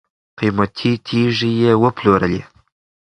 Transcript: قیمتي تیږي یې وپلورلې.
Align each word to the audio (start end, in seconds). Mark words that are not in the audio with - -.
قیمتي 0.39 0.91
تیږي 1.05 1.51
یې 1.61 1.71
وپلورلې. 1.83 2.41